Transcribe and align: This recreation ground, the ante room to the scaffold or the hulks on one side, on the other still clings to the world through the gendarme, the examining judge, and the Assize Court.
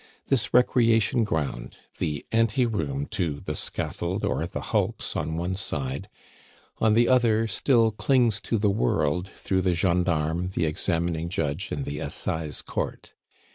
This 0.29 0.51
recreation 0.51 1.23
ground, 1.23 1.77
the 1.99 2.25
ante 2.31 2.65
room 2.65 3.05
to 3.11 3.39
the 3.39 3.55
scaffold 3.55 4.25
or 4.25 4.47
the 4.47 4.59
hulks 4.73 5.15
on 5.15 5.37
one 5.37 5.55
side, 5.55 6.09
on 6.79 6.95
the 6.95 7.07
other 7.07 7.45
still 7.45 7.91
clings 7.91 8.41
to 8.41 8.57
the 8.57 8.71
world 8.71 9.29
through 9.35 9.61
the 9.61 9.75
gendarme, 9.75 10.49
the 10.55 10.65
examining 10.65 11.29
judge, 11.29 11.71
and 11.71 11.85
the 11.85 11.99
Assize 11.99 12.63
Court. 12.63 13.13